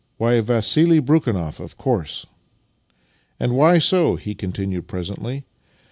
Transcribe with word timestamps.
Why, 0.17 0.41
Vassili 0.41 0.99
Brekhunoff, 0.99 1.59
of 1.59 1.77
course!" 1.77 2.25
"And 3.39 3.53
why 3.53 3.77
so?" 3.77 4.15
he 4.15 4.33
continued 4.33 4.87
presently. 4.87 5.45